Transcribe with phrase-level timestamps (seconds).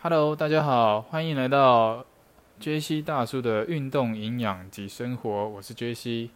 [0.00, 2.06] Hello，大家好，欢迎来到
[2.60, 5.48] 杰西大叔的运动营养及生活。
[5.48, 6.30] 我是杰西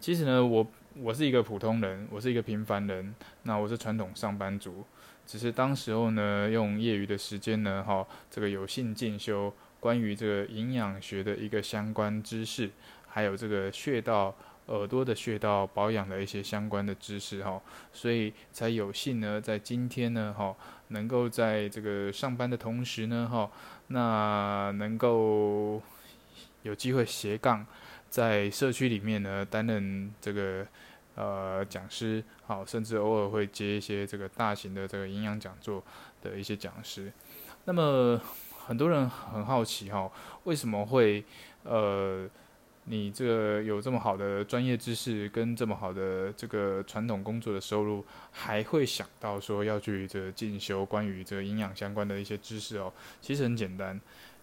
[0.00, 0.66] 其实呢，我
[0.96, 3.14] 我是一个普通人，我是一个平凡人。
[3.44, 4.84] 那我是传统上班族，
[5.24, 12.68] 只是当时候呢，用业余的时间呢，哈，这个有幸进修关于这个营养学的一个相关知识，
[13.06, 14.34] 还有这个穴道。
[14.68, 20.54] 耳朵的穴道保养的一些相关的知识哈，所以才有幸呢，在今天呢哈，
[20.88, 23.50] 能够在这个上班的同时呢哈，
[23.86, 25.80] 那能够
[26.62, 27.66] 有机会斜杠
[28.10, 30.66] 在社区里面呢担任这个
[31.14, 35.82] 呃讲师，好，甚至偶尔会接一些这个大型的这个营养讲座
[36.20, 37.10] 的一些讲师。
[37.64, 38.20] 那么
[38.66, 40.10] 很多人很好奇哈，
[40.44, 41.24] 为什么会
[41.62, 42.28] 呃？
[42.90, 48.02] 你这个有这么好的专业知识，跟这么好的这个传统工作的收入，
[48.32, 52.90] 还会想到说要去这进修关于这个营养相关的一些知识哦。
[53.20, 54.00] 其实很简单，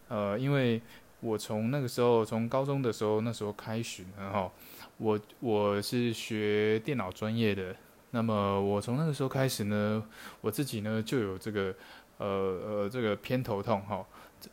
[0.09, 0.79] 呃，因为
[1.21, 4.51] 我从那个时候，从高中的时候那时候开始呢，哈，
[4.97, 7.75] 我我是学电脑专业的，
[8.11, 10.05] 那么我从那个时候开始呢，
[10.41, 11.73] 我自己呢就有这个
[12.19, 14.05] 呃呃这个偏头痛哈，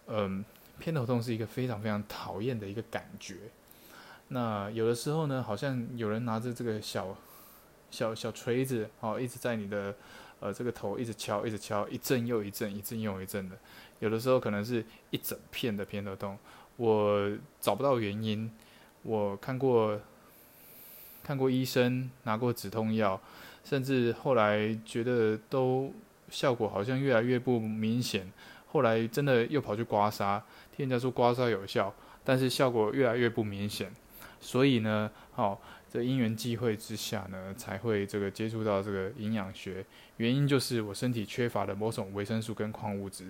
[0.06, 0.42] 嗯，
[0.78, 3.34] 偏头痛是一个非常非常讨厌的一个感觉。
[4.34, 7.14] 那有的时候呢，好像有人拿着这个小
[7.90, 9.94] 小小锤子，哦，一直在你的
[10.40, 13.56] 呃这个头一直敲，一直敲，一阵又一阵，一阵又一阵的。
[13.98, 16.38] 有的时候可能是一整片的偏头痛，
[16.76, 18.50] 我找不到原因。
[19.02, 20.00] 我看过
[21.22, 23.20] 看过医生，拿过止痛药，
[23.62, 25.92] 甚至后来觉得都
[26.30, 28.32] 效果好像越来越不明显。
[28.68, 30.40] 后来真的又跑去刮痧，
[30.74, 31.94] 听人家说刮痧有效，
[32.24, 33.92] 但是效果越来越不明显。
[34.42, 39.84] 所以呢，好，这因缘际会之下呢，才会这个接触到这个营养学。
[40.16, 43.28] 原因就是我身体缺乏了某种维生素跟矿物质。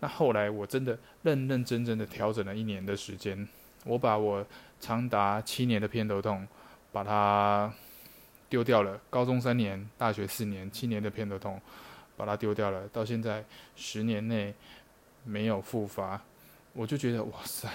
[0.00, 3.48] 那后来我真的认认真真的调整了一年的时间，
[3.84, 4.44] 我把我
[4.80, 6.46] 长达七年的偏头痛，
[6.90, 7.72] 把它
[8.48, 9.00] 丢掉了。
[9.08, 11.60] 高中三年，大学四年，七年的偏头痛，
[12.16, 12.86] 把它丢掉了。
[12.88, 13.44] 到现在
[13.76, 14.52] 十年内
[15.24, 16.20] 没有复发，
[16.72, 17.68] 我就觉得哇塞，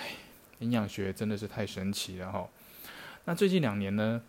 [0.60, 2.48] 营养学真的是太神奇了哈。
[3.26, 4.22] 那最近两年呢？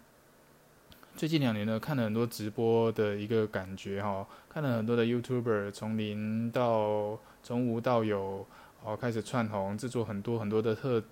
[1.17, 8.47] 最近两年呢，看了很多直播的一个感觉哈，看了很多的 YouTuber 从零到从无到有，
[8.85, 11.03] 哦开始窜红，制作很多很多的特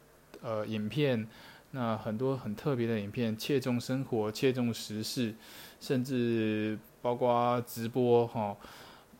[0.42, 1.26] 呃影片，
[1.72, 5.34] 那很多很特别的影片，切中生活，切中时事，
[5.80, 8.56] 甚至包括直播哈，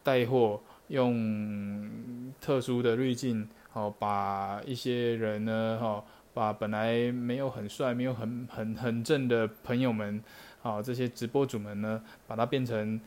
[0.04, 6.04] 带货用特殊的滤镜，好把一些人呢哈。
[6.34, 10.22] 把本来没有很帅、没有很很很正的朋友们，
[10.62, 12.98] 啊，这些直播主们呢，把它变成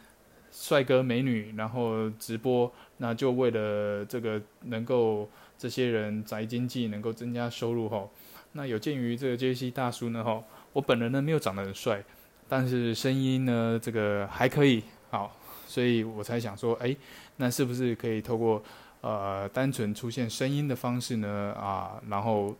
[0.52, 5.28] 帅哥美女，然后直播，那就为了这个能够
[5.58, 8.08] 这些人宅经济能够增加收入哈。
[8.52, 12.04] 那有鉴于这个 J.C 大叔呢哈，我本人呢没有长得很帅，
[12.48, 16.96] 但是声音呢这个还可以，好，所以我才想说，哎，
[17.38, 18.64] 那是不是可以透过
[19.02, 22.56] 呃单纯出现声音的方式呢啊，然后。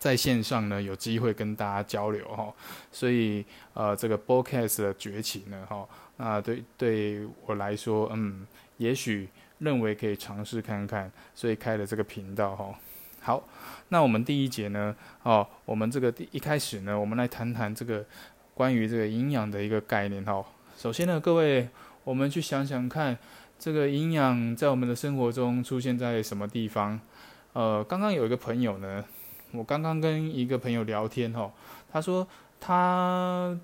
[0.00, 2.50] 在线上呢，有机会跟大家交流哈，
[2.90, 3.44] 所以
[3.74, 8.46] 呃，这个 broadcast 的崛起呢，哈，那对对我来说，嗯，
[8.78, 9.28] 也许
[9.58, 12.74] 认为可以尝试看看，所以开了这个频道哈。
[13.20, 13.46] 好，
[13.90, 18.02] 那我们第一节呢，哦，我们这个第一开始呢，我们来谈谈这个
[18.54, 20.42] 关于这个营养的一个概念哈。
[20.78, 21.68] 首先呢，各位，
[22.04, 23.18] 我们去想想看，
[23.58, 26.98] 这个营养在我们的生活中出现在什么地方？
[27.52, 29.04] 呃，刚刚有一个朋友呢。
[29.52, 31.52] 我刚刚跟一个朋友聊天哈，
[31.90, 32.26] 他说
[32.58, 33.58] 他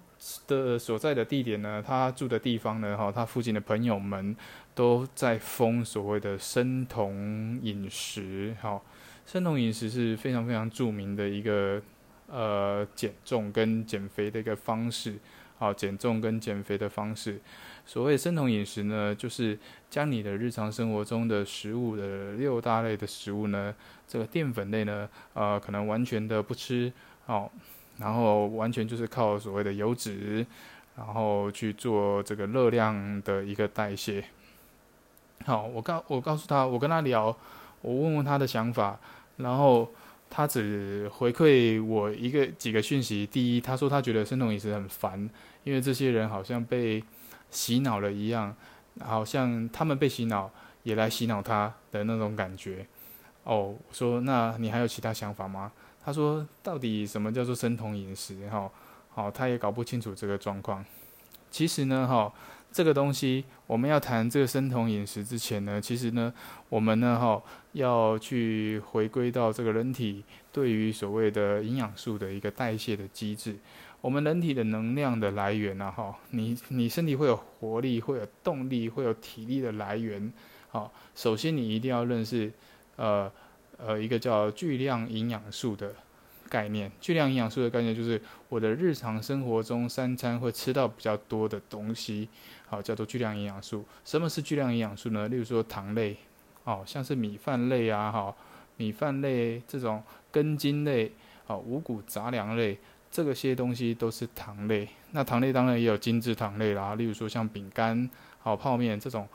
[0.47, 4.35] 的所在的地点呢，他住的地方呢，哈，他附近的朋友们
[4.75, 8.81] 都在封所谓的生酮饮食，哈，
[9.27, 11.81] 生酮饮食是非常非常著名的一个
[12.29, 15.17] 呃减重跟减肥的一个方式，
[15.59, 17.41] 好，减重跟减肥的方式。
[17.85, 19.59] 所谓生酮饮食呢，就是
[19.89, 23.75] 将你的日常生活中的食物的六大类的食物呢，
[24.09, 26.93] 这个淀粉类呢，呃，可能完全的不吃，
[27.27, 27.49] 哦，
[27.99, 30.45] 然后完全就是靠所谓的油脂，
[30.97, 34.25] 然后去做这个热量的一个代谢。
[35.45, 37.27] 好，我告我告诉他，我跟他聊，
[37.83, 38.99] 我问问他的想法，
[39.37, 39.89] 然后
[40.29, 43.27] 他只回馈我一个几个讯息。
[43.27, 45.29] 第一，他说他觉得生酮饮食很烦，
[45.65, 47.03] 因为这些人好像被。
[47.49, 48.55] 洗脑了一样，
[49.01, 50.51] 好像他们被洗脑，
[50.83, 52.85] 也来洗脑他的那种感觉。
[53.45, 55.71] 哦，我说那你还有其他想法吗？
[56.05, 58.47] 他说到底什么叫做生酮饮食？
[58.51, 58.69] 哈，
[59.11, 60.85] 好，他也搞不清楚这个状况。
[61.51, 62.33] 其实呢，哈，
[62.71, 66.33] 这个东西，我们要谈这个生酮饮食之前呢，其实呢，
[66.69, 70.23] 我们呢哈要去回归到这个人体
[70.53, 73.57] 对于所谓的营养素的一个代谢的机制。
[74.03, 80.33] 我们人体的能量的来源呢，哈，你你身体会有活力，会有动力，会有体力的来源。
[80.69, 82.53] 好，首先你一定要认识，
[82.97, 83.31] 呃
[83.79, 85.95] 呃，一个叫巨量营养素的
[86.49, 86.91] 概念。
[87.01, 92.29] 巨量营养素的概念就是我的日常生活中三餐会吃到比较多的东西，
[92.69, 93.85] 好，叫做巨量营养素。
[94.05, 95.29] 什么是巨量营养素呢？
[95.29, 96.17] 例如说糖类，
[96.65, 98.35] 哦，像是米饭类啊，哈，
[98.77, 101.13] 米饭类这种根茎类，
[101.47, 102.79] 好，五谷杂粮类。
[103.09, 108.11] 这个些东西都是糖类，那糖类当然也有精致糖类啦，例如说像饼干、
[108.41, 109.27] 好泡面这种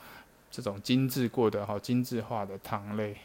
[0.51, 3.15] 这种精致过的、好精致化的糖类。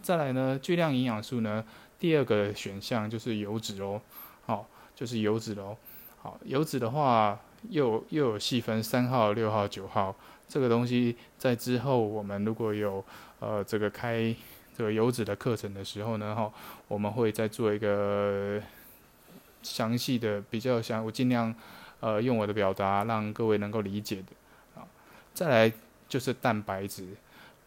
[0.00, 1.64] 再来呢，巨量营养素呢，
[2.02, 4.02] 第二个选项就是油脂哦，
[4.44, 5.76] 好，就是油脂喽。
[6.20, 7.38] 好，油脂的话
[7.70, 10.12] 又又有细分三号、六号、九号，
[10.48, 13.04] 这个东西在之后我们如果有
[13.38, 14.34] 呃这个开
[14.76, 16.52] 这个油脂的课程的时候呢，哈，
[16.88, 18.60] 我们会再做一个。
[19.62, 21.54] 详细的比较详，我尽量，
[22.00, 24.32] 呃，用我的表达让各位能够理解的
[24.74, 24.82] 啊。
[25.32, 25.72] 再来
[26.08, 27.06] 就是蛋白质，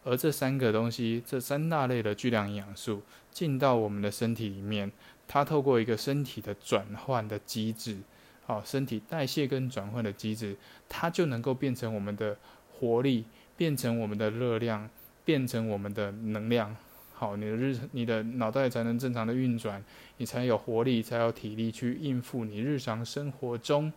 [0.06, 4.90] 而这三个东西，这三大类的巨量营养素进到我们的身体里面，
[5.26, 7.98] 它透过一个身体的转换的机制，
[8.46, 10.56] 好，身体代谢跟转换的机制，
[10.88, 12.36] 它就能够变成我们的
[12.70, 13.24] 活力，
[13.56, 14.88] 变成我们的热量，
[15.24, 16.76] 变成我们的能量。
[17.12, 19.82] 好，你的日你的脑袋才能正常的运转，
[20.18, 23.92] 你才有活力，才有体力去应付你日常生活中，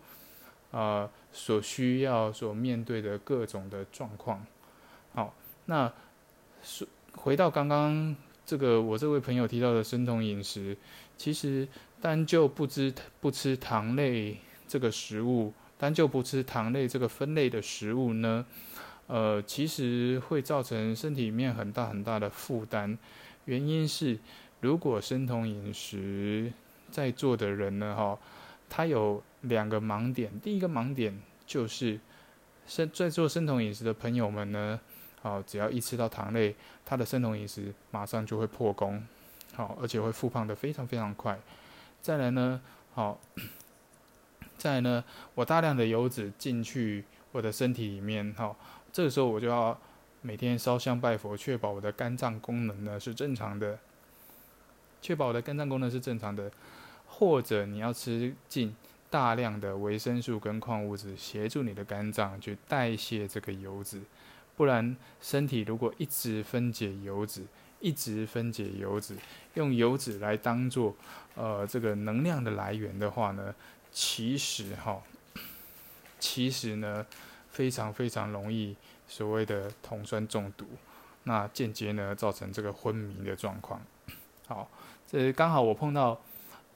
[0.72, 4.44] 呃所需要所面对的各种的状况。
[5.12, 5.34] 好，
[5.70, 5.90] 那
[6.64, 8.14] 说回到刚刚
[8.44, 10.76] 这个我这位朋友提到的生酮饮食，
[11.16, 11.66] 其实
[12.00, 14.36] 单就不吃不吃糖类
[14.66, 18.44] 这个食物，单就不吃糖类这个分类的食物呢？
[19.06, 22.98] 呃，其实会造成身体里面很大很大的负担。
[23.44, 24.18] 原因是，
[24.60, 26.52] 如果生酮饮食
[26.90, 28.18] 在座的人呢，哈，
[28.68, 30.32] 他有两个盲点。
[30.40, 32.00] 第一个盲点就是，
[32.66, 34.80] 生在做生酮饮食的朋友们呢，
[35.22, 39.06] 好，只要一吃到糖类，他的生酮饮食马上就会破功，
[39.54, 41.38] 好，而且会复胖的非常非常快。
[42.00, 42.60] 再来呢，
[42.94, 43.20] 好，
[44.56, 48.56] 再来呢，我大量的油脂进去我的身体里面，哈。
[48.92, 49.78] 这个时候我就要
[50.22, 53.78] 每天烧香拜佛，确保我的肝脏功能呢是正常的，
[55.00, 56.50] 确保我的肝脏功能是正常的，
[57.06, 58.74] 或者你要吃进
[59.08, 64.00] 大量的维生素跟矿物质，协助你的肝脏去代谢这个油脂，
[64.60, 67.46] 不然身体如果一直分解油脂，
[67.80, 69.16] 一直分解油脂，
[69.54, 70.94] 用油脂来当做
[71.34, 73.54] 呃这个能量的来源的话呢，
[73.90, 75.00] 其实哈，
[76.18, 77.06] 其实呢。
[77.52, 78.76] 非常非常容易
[79.08, 80.64] 所谓的酮酸中毒，
[81.24, 83.82] 那间接呢造成这个昏迷的状况。
[84.46, 84.70] 好，
[85.04, 86.18] 这刚好我碰到，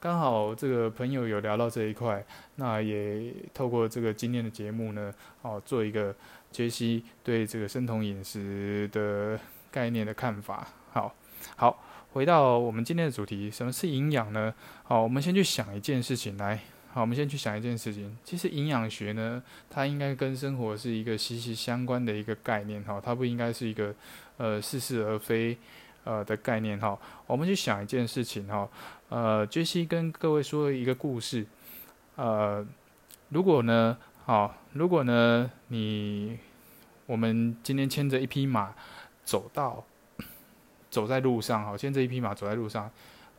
[0.04, 2.22] 刚好这个朋友有聊到这一块，
[2.56, 5.10] 那也透过这个今天的节目呢，
[5.40, 6.14] 哦，做一个
[6.50, 9.40] 杰西对这个生酮饮食的
[9.70, 10.68] 概念的看法。
[10.92, 11.14] 好，
[11.56, 14.52] 好，回到我们今天的主题，什么是营养呢？
[14.82, 16.60] 好，我们先去想一件事情来。
[16.92, 18.14] 好，我们先去想一件事情。
[18.22, 22.82] 其实营养学呢，它应该跟生活是一个息息相关的一个概念。
[22.84, 23.94] 哈，它不应该是一个
[24.36, 25.56] 呃似是而非
[26.04, 26.78] 呃的概念。
[26.78, 28.46] 哈，我们去想一件事情。
[28.48, 28.68] 哈，
[29.08, 31.46] 呃，杰西跟各位说一个故事。
[32.16, 32.66] 呃，
[33.28, 36.38] 如果呢，好，如果呢，你
[37.06, 38.74] 我们今天牵着一匹马
[39.24, 39.84] 走到
[40.90, 42.90] 走在路上，好，牵着一匹马走在路上，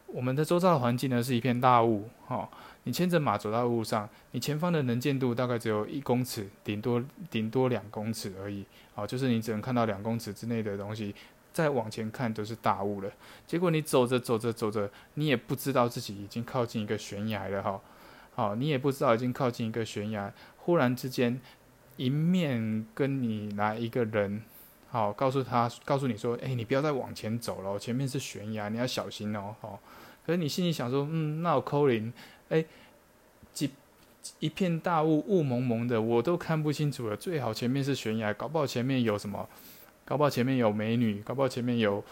[0.08, 2.48] 我们的周遭的环境呢是一片大雾，哈。
[2.88, 8.64] 你牵着马走到路上，你前方的能见度大概只有一公尺，顶多顶多两公尺而已。
[8.94, 11.16] 好，就是你只能看到两公尺之内的东西，
[11.56, 13.10] 再往前看都是大雾了。
[13.48, 17.80] 结果你走着走着走着，你也不知道自己已经靠近一个悬崖了哈。
[18.36, 21.40] 好，你也不知道已经靠近一个悬崖，忽然之间
[21.96, 24.42] 迎面跟你来一个人，
[24.90, 29.56] 好，告诉他告诉你说，哎，你不要再往前走了，前面是悬崖，你要小心哦。
[29.62, 29.80] 好，
[30.26, 32.12] 可是你心里想说，嗯，那我扣零。
[32.50, 32.66] 哎，
[33.54, 33.72] 几
[34.40, 37.16] 一片大雾，雾蒙蒙的，我都看不清楚了。
[37.16, 39.48] 最好前面是悬崖，搞不好前面有什么，
[40.06, 42.04] 搞不好前面有美女，搞不好前面有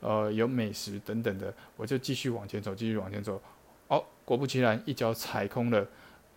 [0.00, 3.42] 呃有美食等等的，我就继续往前走，继续往前走。
[3.88, 5.86] 哦，果不其然，一脚踩空了。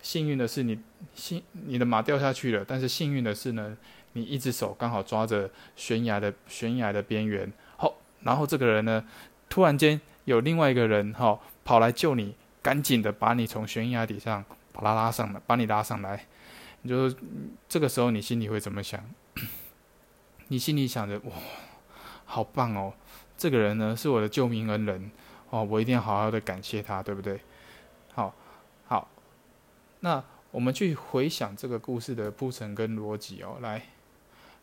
[0.02, 0.80] 幸运的是你
[1.14, 3.78] 幸你的马掉下去了，但是幸运的是呢，
[4.14, 7.52] 你一只手刚好抓着悬崖的悬崖的边缘。
[7.78, 9.06] 好，然后这个人呢，
[9.50, 12.34] 突然间有另外一个人哈跑来救你。
[12.64, 16.28] 赶紧的把你从悬崖底上把他拉上来，把你拉上来。
[16.84, 17.12] 你就
[17.68, 19.04] 这个时候你心里会怎么想？
[20.52, 21.32] 你心里想着哇，
[22.26, 22.92] 好棒哦，
[23.38, 25.10] 这个人呢是我的救命恩人
[25.50, 27.40] 哦，我一定要好好的感谢他，对不对？
[28.14, 28.36] 好，
[28.86, 29.08] 好，
[30.02, 33.82] 那我们去回想这个故事的铺陈跟逻辑哦，来。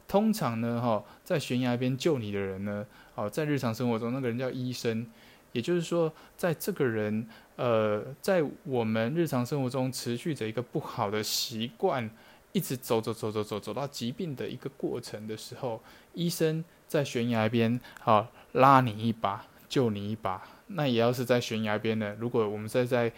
[0.06, 5.10] 通常呢，哈，在悬崖边救你的人呢，哦，在日常生活中那个人叫医生，
[5.52, 7.26] 也就是说，在这个人，
[7.56, 12.10] 呃，在我们日常生活中持续着一个不好的习惯，
[12.58, 15.80] 一直走走走走走走到疾病的一个过程的时候，
[16.14, 20.42] 医生在悬崖边，好拉你一把，救你一把。
[20.66, 23.12] 那也要是在悬崖边呢，如果我们在在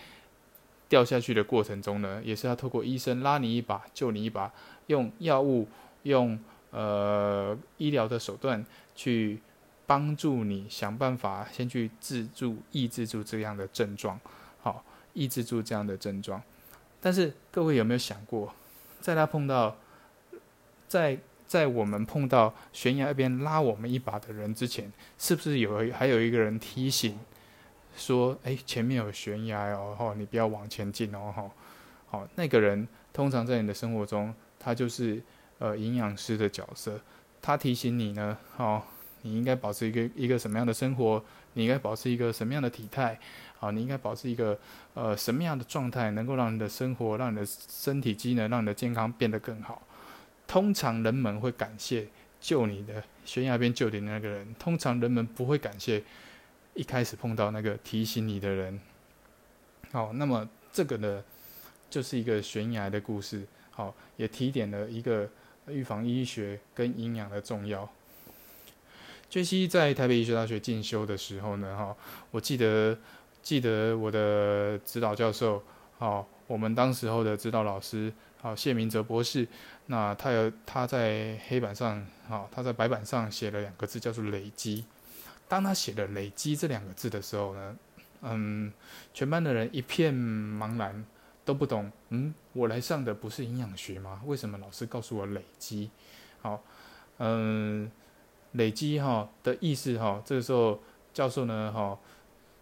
[0.91, 4.53] 掉下去的过程中呢，也是要透过医生拉你一把，救你一把，
[4.89, 5.67] 用药物，
[6.03, 6.39] 用。
[6.73, 9.41] 呃，医疗的手段去
[9.89, 14.21] 帮助你想办法，先去自住、抑制住这样的症状，
[14.63, 16.41] 好，抑制住这样的症状。
[17.01, 18.55] 但是各位有没有想过，
[19.01, 19.77] 在他碰到，
[20.87, 27.19] 在在我们碰到悬崖边拉我们一把的人之前，是不是有还有一个人提醒
[27.97, 31.51] 说：“哎，前面有悬崖哦，你不要往前进哦，吼。”
[32.11, 35.23] 好，那个人通常在你的生活中，他就是。
[35.61, 36.99] 呃，营养师的角色，
[37.43, 38.83] 他提醒你呢，哦，
[39.21, 41.23] 你应该保持一个一个什么样的生活？
[41.53, 43.21] 你应该保持一个什么样的体态？
[43.61, 44.59] 啊，你应该保持一个
[44.95, 49.81] 呃什么样的状态，能够让你的生活、让你的身体机能、让你的健康变得更好？
[50.49, 52.09] 通常人们会感谢
[52.41, 56.03] 救你的悬崖边救你的那个人，通常人们不会感谢
[56.75, 58.81] 一开始碰到那个提醒你的人。
[59.93, 61.23] 好，那么这个呢，
[61.89, 63.47] 就是一个悬崖的故事。
[63.71, 65.29] 好，也提点了一个。
[65.69, 67.89] 预防医学跟营养的重要。
[69.29, 71.97] 杰西在台北医学大学进修的时候呢，哈，
[72.33, 72.99] 我记得
[73.43, 75.63] 记得我的指导教授，
[75.99, 79.47] 好，我们当时候的指导老师，好，谢明哲博士，
[79.87, 84.85] 那他有他在黑板上，好，他在白板上写了两个字，叫做累积。
[85.49, 87.77] 当他写了“累积”这两个字的时候呢，
[88.23, 88.73] 嗯，
[89.13, 91.05] 全班的人一片茫然。
[91.43, 94.21] 都不懂，嗯，我来上的不是营养学吗？
[94.25, 95.91] 为什么老师告诉我累积？
[96.43, 96.63] 好，
[97.17, 97.91] 嗯，
[98.53, 100.79] 累积哈的意思哈，这个时候
[101.13, 101.99] 教授呢哈，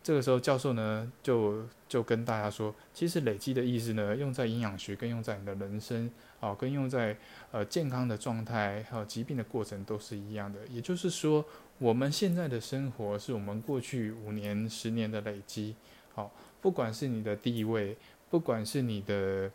[0.09, 6.11] 这个时候教授呢就就跟大家说，其实累积的意思呢，用在营养学跟用在你的人生
[6.41, 7.15] 啊，跟用在
[7.53, 10.67] 呃健康的状态还有疾病的过程都是一样的。
[10.69, 11.45] 也就是说，
[11.77, 15.77] 我们现在的生活是我们过去五年、十年的累积。
[16.15, 17.95] 好，不管是你的地位。
[18.31, 19.51] 不管是你的，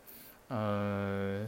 [0.46, 1.44] 呃，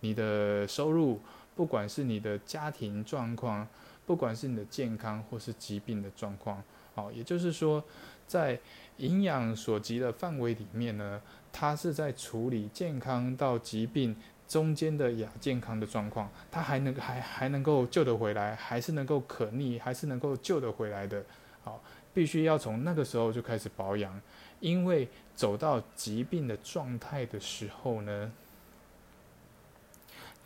[0.00, 1.20] 你的收入，
[1.54, 3.68] 不管是你的家庭状况，
[4.04, 6.60] 不管是你的健康或是疾病的状况，
[6.96, 7.84] 好，也就是说，
[8.26, 8.58] 在
[8.96, 11.20] 营养所及的范围里面呢，
[11.52, 14.16] 它是在处理健康到疾病
[14.48, 21.22] 中间的亚健康的状况，它还能还还能够救得回来，还是能够可逆，还是能够救得回来的，
[21.62, 21.82] 好，
[22.14, 24.18] 必须要从那个时候就开始保养。
[24.60, 28.32] 因为走到疾病的状态的时候呢，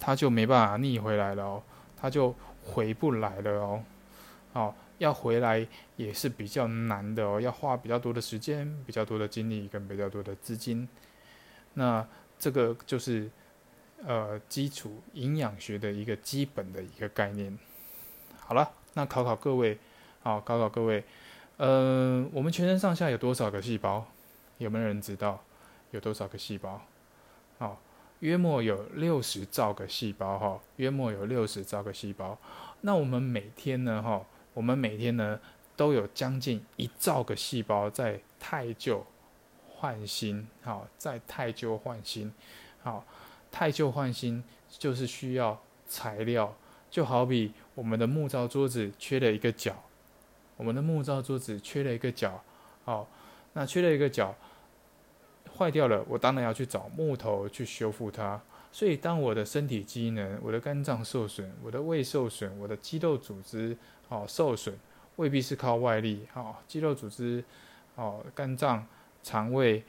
[0.01, 1.63] 他就没办法逆回来了哦，
[1.97, 3.85] 他就回不来了哦，
[4.53, 5.67] 好，要回来
[5.97, 10.87] 也是比较难的哦，要花比较多的时间、比较多的精力跟比较多的资金。
[11.73, 12.07] 那
[12.39, 13.31] 这个就是
[14.05, 17.59] 呃基础营养学的一个基本的一个概念。
[18.41, 19.79] 好了，那考考各位，
[20.23, 21.03] 好，考考各位。
[21.57, 24.07] 呃，我们全身上下有多少个细胞？
[24.59, 25.43] 有没有人知道？
[25.93, 26.83] 有多少个细胞？
[27.59, 27.81] 好，
[28.19, 32.39] 约莫有六十兆个细胞哈，约莫有六十兆个细胞。
[32.83, 35.39] 那我们每天呢哈，我们每天呢
[35.77, 39.07] 都有将近一兆个细胞在太旧
[39.69, 42.33] 换新，好，在太旧换新，
[42.83, 43.05] 好，
[43.51, 46.55] 太旧换新就是需要材料，
[46.91, 49.75] 就好比我们的木造桌子缺了一个角。
[50.57, 52.43] 我们的木造桌子缺了一个角，
[52.85, 53.09] 好，
[53.55, 54.35] 那缺了一个角，
[55.57, 58.39] 坏掉了，我当然要去找木头去修复它。
[58.73, 63.77] 所以，当我的身体机能，我的肝脏受损，我的胃受损，我的肌肉组织
[64.09, 64.75] 哦受损，
[65.17, 67.45] 未必是靠外力，哦，肌肉组织，
[67.97, 68.87] 哦，肝脏、
[69.23, 69.83] 肠胃、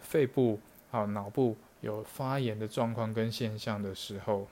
[0.00, 4.46] 肺部、哦，脑部有发炎的状况跟现象的时候，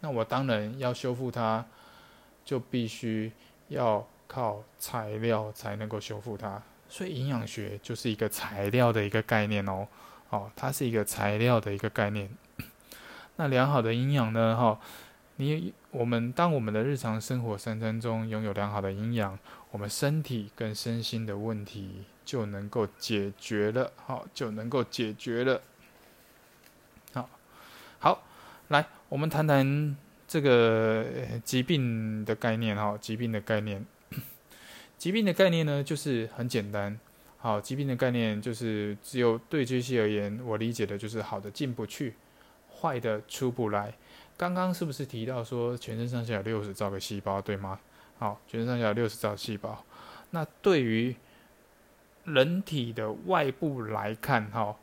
[0.00, 1.64] 那我当然要修复它，
[2.44, 3.32] 就必须。
[3.68, 9.88] 要靠材料才能够修复它，所以营养学就是一个材料的一个概念哦，
[10.34, 12.28] 哦，它是一个材料的一个概念。
[13.36, 14.56] 那良好的营养呢？
[14.56, 14.80] 哈，
[15.36, 19.38] 你我们当我们的日常生活三餐中拥有良好的营养，
[19.70, 25.62] 我们身体跟身心的问题就能够解决了，好，就能够解决了。
[27.12, 27.30] 好，
[28.00, 28.24] 好
[28.68, 31.06] 来，我们谈谈这个
[31.44, 32.98] 疾病的概念哈。
[33.00, 33.86] 疾病的概念，
[34.98, 36.98] 疾病的概念呢，就是很简单。
[37.44, 42.14] 好，疾病的概念就是只有对这些而言，我理解的就是好的进不去，
[42.74, 43.92] 坏的出不来。
[44.34, 47.78] 刚刚是不是提到说全身上下有六十兆个细胞，对吗？
[48.18, 49.84] 好，全身上下有六十兆细胞。
[50.30, 51.14] 那对于
[52.24, 54.74] 人体的外部来看，哈，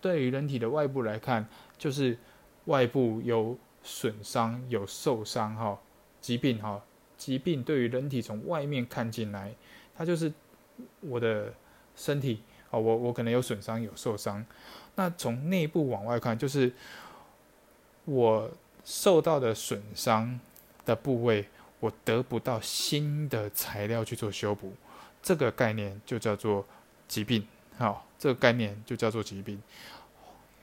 [0.00, 2.16] 对于人体的外部来看，就是
[2.64, 5.78] 外部有损伤、有受伤，哈，
[6.22, 6.82] 疾病，哈，
[7.18, 9.54] 疾病对于人体从外面看进来，
[9.94, 10.32] 它就是
[11.00, 11.52] 我的。
[12.00, 14.42] 身体哦，我我可能有损伤有受伤，
[14.94, 16.72] 那从内部往外看，就是
[18.06, 18.50] 我
[18.82, 20.40] 受到的损伤
[20.86, 21.46] 的部位，
[21.78, 24.72] 我得不到新的材料去做修补，
[25.22, 26.64] 这个概念就叫做
[27.06, 27.46] 疾病。
[27.76, 29.60] 好，这个概念就叫做疾病。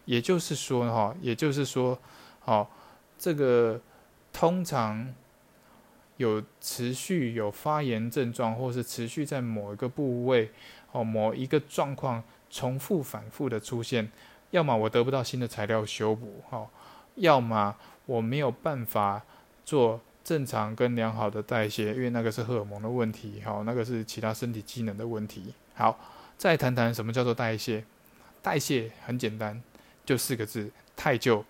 [0.06, 2.00] 也就是说，哈，也就是说，
[2.39, 2.72] 好，
[3.20, 3.79] 这个
[4.34, 5.13] 通常
[6.17, 10.51] 有持续有发炎症状，或是持续在某一个部位。
[10.93, 14.09] 哦，某一个状况重复反复的出现，
[14.51, 16.65] 要么我得不到新的材料修补，哈，
[17.15, 19.21] 要么我没有办法
[19.65, 25.53] 做正常跟良好的代谢，因为那个是荷尔蒙的问题，哈，那个是其他身体机能的问题。
[25.75, 26.00] 好，
[26.38, 27.83] 再谈谈什么叫做代谢？
[28.41, 29.62] 代谢很简单，
[30.05, 31.43] 就四个字：太旧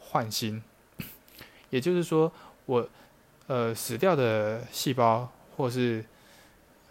[0.00, 0.60] 换新。
[1.70, 2.30] 也就是说，
[2.66, 2.88] 我
[3.46, 6.04] 呃死掉的细胞或是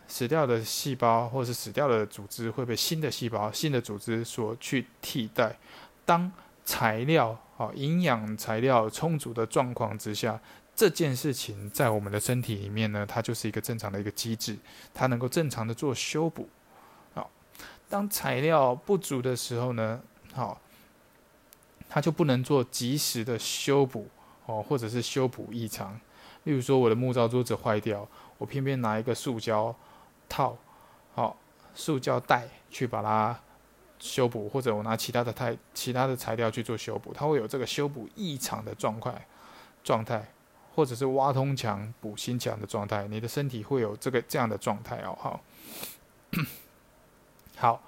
[0.08, 5.58] 死掉的细胞或是死掉的组织会被新的细胞、新的组织所去替代。
[6.06, 6.32] 当
[6.66, 10.40] 材料啊营养材料充足的状况之下，
[10.76, 14.58] 这件事情在我们的身体里面呢，它就是一个正常的一个机制，
[14.94, 16.48] 它能够正常的做修补。
[17.14, 17.30] 好，
[17.90, 20.02] 当材料不足的时候呢，
[20.34, 20.60] 好，
[21.90, 24.08] 它就不能做及时的修补
[24.46, 26.00] 哦，或者是修补异常。
[26.44, 28.08] 例如说，我的木造桌子坏掉，
[28.38, 29.76] 我偏偏拿一个塑胶。
[30.30, 30.58] 套
[31.14, 31.38] 好
[31.76, 33.40] 塑胶袋去把它
[34.00, 39.28] 修补，或者我拿其他的态其他的材料去做修补，它会有这个修补异常的状态
[39.84, 40.32] 状态，
[40.74, 45.16] 或者是挖通墙补新墙的状态，你的身体会有这个这样的状态哦。
[45.22, 45.42] 好，
[47.58, 47.84] 好，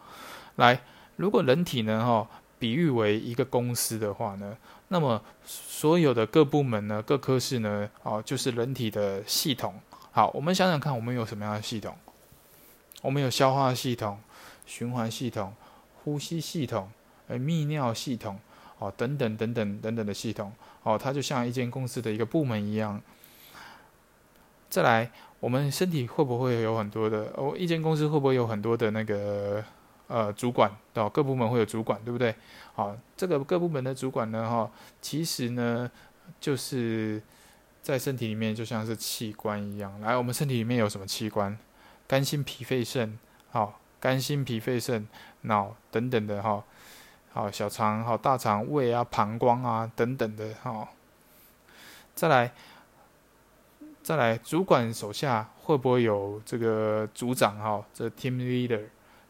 [0.58, 0.80] 来，
[1.16, 4.56] 如果人体呢，哈，比喻为一个公司的话呢，
[4.90, 9.74] 那么所有的各部门呢、各科室呢，哦，就是人体的系统。
[10.12, 11.96] 好，我们想想看，我们有什么样的系统？
[13.02, 14.20] 我们有消化系统、
[14.66, 15.54] 循环系统、
[16.04, 16.90] 呼吸系统、
[17.28, 18.40] 呃泌尿系统，
[18.80, 20.52] 哦等等等等等等的系统，
[20.84, 23.02] 哦它就像一间公司的一个部门一样。
[24.70, 27.32] 再来，我们身体会不会有很多的？
[27.36, 29.64] 哦，一间公司会不会有很多的那个
[30.08, 30.72] 呃主管？
[30.94, 32.34] 哦，各部门会有主管，对不对？
[32.74, 34.70] 好，这个各部门的主管呢，哈，
[35.02, 35.90] 其实呢
[36.40, 37.22] 就是
[37.82, 40.00] 在身体里面就像是器官一样。
[40.02, 41.58] 来，我们身体里面有什么器官？
[42.08, 43.18] 肝、心、脾、肺、肾，
[43.50, 45.08] 好，肝、心、脾、肺、肾、
[45.42, 46.64] 脑等等的哈，
[47.34, 50.88] 好，小肠、好大肠、胃啊、膀胱啊等等的哈。
[52.14, 52.54] 再来，
[54.04, 57.84] 再来，主管手下会不会有这个组长哈？
[57.94, 58.84] 这 team leader，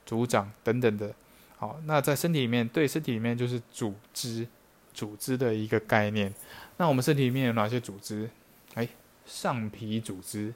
[0.06, 1.14] 组长等等的。
[1.58, 4.48] 好，那在身体里面，对身体里面就是组织，
[4.94, 6.34] 组织的一个概念。
[6.78, 8.30] 那我们身体里面有哪些组织？
[8.74, 8.88] 哎，
[9.26, 10.54] 上皮组织。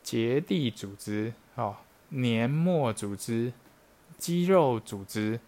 [0.00, 1.76] 结缔组织、哦，
[2.08, 3.52] 黏膜组织、
[4.16, 5.38] 肌肉组织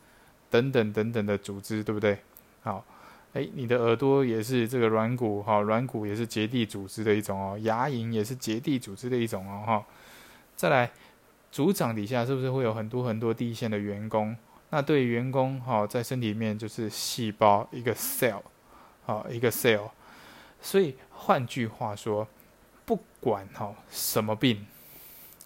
[0.51, 2.18] 等等等等的组织，对不对？
[2.61, 2.85] 好，
[3.33, 9.87] 哎，你的耳朵也是这个软骨，哈，软骨也是结缔组织的一种哦，牙龈也是结缔组织的一种哦，哈。
[10.57, 10.90] 再来，
[11.51, 14.37] 组长底下是不是会有很多很多地线的员工？
[14.71, 18.43] 那对员工，哈，在身体里面就是细胞一个 cell，
[19.05, 19.91] 好，一个 cell。
[20.61, 22.27] 所以换句话说。
[22.87, 24.67] 不管哈什么病，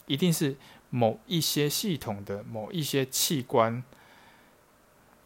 [0.07, 0.57] 一定是
[0.88, 3.85] 某一些系统的某一些器官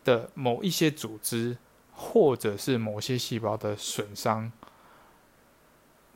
[0.02, 1.56] 的某一些组织，
[1.92, 4.50] 或者是某些细胞的损伤，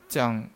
[0.09, 0.49] 这样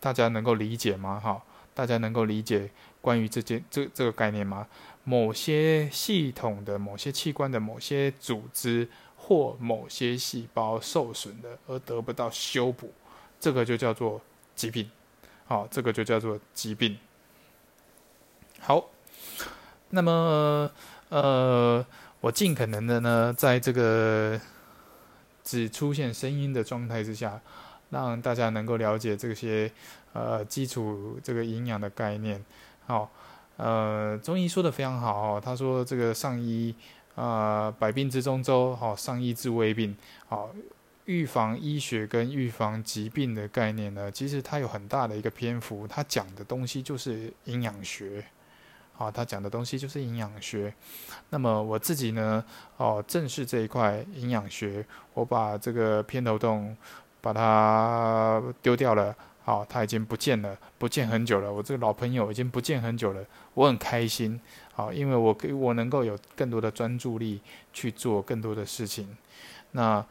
[0.00, 1.20] 大家能够理解吗？
[1.20, 1.44] 哈，
[1.76, 2.70] 大家能够理解
[3.02, 4.66] 关于这件这这个概念吗？
[5.04, 12.90] 某些系统的某些器官的某些组织或某些细胞受损的，而得不到修补。
[13.38, 14.20] 这个就叫做
[14.54, 14.90] 疾病，
[15.44, 16.98] 好，这个就叫做疾病。
[18.58, 18.88] 好，
[19.90, 20.70] 那么
[21.10, 21.86] 呃，
[22.20, 24.40] 我尽可能的呢，在这个
[25.44, 27.40] 只出现声音的状态之下，
[27.90, 29.70] 让大家能够了解这些
[30.12, 32.44] 呃基础这个营养的概念。
[32.86, 33.10] 好，
[33.56, 36.74] 呃，中医说的非常好哦，他说这个上医
[37.14, 39.96] 呃，百病之中周，好，上医治未病，
[40.28, 40.50] 好，
[41.06, 48.22] 预防医学跟预防疾病的概念呢，其实它有很大的一个篇幅，它讲的东西就是营养学，
[48.92, 50.74] 好，它讲的东西就是营养学。
[51.30, 52.44] 那么我自己呢，
[52.76, 56.76] 哦，正是这一块营养学，我把这个偏头痛
[57.26, 59.12] 把它丢掉了。
[59.42, 61.52] 好，他已经不见了，不见很久了。
[61.52, 64.40] 我这个老朋友已经不见很久了，我很开心。
[64.72, 67.40] 好，因为我可，我能够有更多的专注力
[67.72, 69.16] 去做更多的事情。
[69.72, 70.04] 那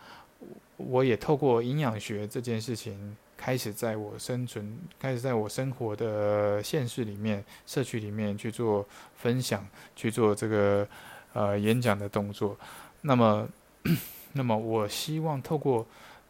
[0.78, 9.66] 我也透过营养学这件事情，开始在我生存，开始在我生活的现实里面、社区里面去做分享，
[9.98, 10.88] 去做这个
[11.34, 12.58] 呃演讲的动作。
[13.02, 13.46] 那么，
[14.32, 15.86] 那么我希望透过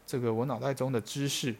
[0.05, 1.55] 这个我脑袋中的知识。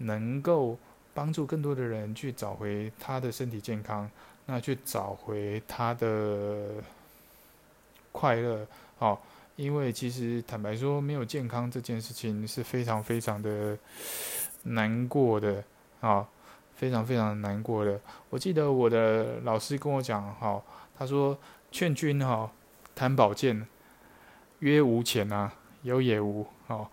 [0.00, 0.78] 能够
[1.12, 4.08] 帮助更多的人去找回他的身体健康，
[4.46, 6.74] 那去找回他的
[8.12, 8.64] 快乐，
[8.96, 9.20] 好，
[9.56, 13.76] 因为其实坦白说，没有健康这件事情是非常非常的
[14.62, 15.64] 难过的，
[16.00, 16.24] 啊，
[16.76, 18.00] 非常非常难过的。
[18.30, 20.62] 我记得我的老师跟我讲，哈，
[20.96, 21.36] 他说
[21.72, 22.48] 劝君哈
[22.94, 23.66] 谈保健，
[24.60, 26.88] 曰无钱啊，有也无，哦，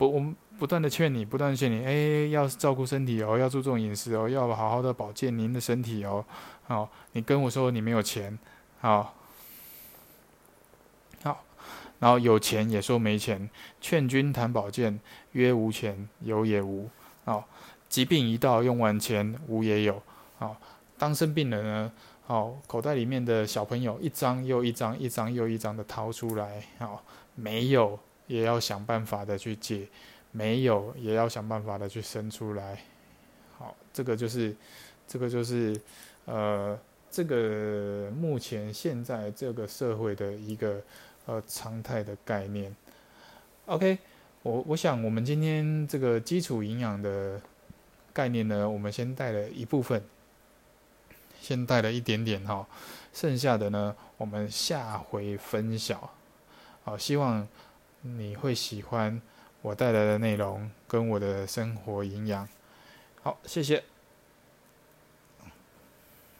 [0.00, 0.34] 不，我们。
[0.58, 6.22] 不断的劝你，不断的劝你，哎，要照顾身体哦，要注重饮食哦，要好好的保健您的身体哦。
[6.64, 8.38] 好，你跟我说你没有钱，
[8.78, 9.14] 好，
[11.22, 11.42] 好，
[11.98, 13.48] 然后有钱也说没钱，
[13.80, 15.00] 劝君谈保健，
[15.32, 16.90] 曰无钱，有也无。
[17.24, 17.48] 好，
[17.88, 20.02] 疾病一到，用完钱，无也有。
[20.38, 20.54] 好，
[20.98, 21.92] 当生病了呢，
[22.26, 27.02] 好，口袋里面的小朋友一张又一张，一张又一张的掏出来，好，
[27.34, 27.98] 没有
[28.30, 29.88] 也要想办法的去解。
[30.32, 32.78] 没有，也要想办法的去生出来。
[33.58, 34.54] 好，这个就是，
[35.04, 35.76] 这个就是，
[36.24, 36.78] 呃，
[37.10, 40.80] 这个目前现在这个社会的一个
[41.26, 42.72] 呃常态的概念。
[43.66, 43.98] OK，
[44.44, 47.40] 我我想我们今天这个基础营养的
[48.12, 50.00] 概念呢，我们先带了一部分，
[51.40, 52.64] 先带了一点点哈，
[53.12, 56.08] 剩下的呢，我们下回分晓。
[56.84, 57.46] 好，希望
[58.02, 59.20] 你会喜欢。
[59.62, 62.48] 我带来的内容跟我的生活营养，
[63.22, 63.89] 好，谢谢。